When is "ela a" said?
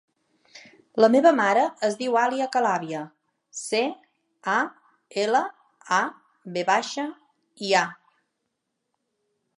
5.25-6.03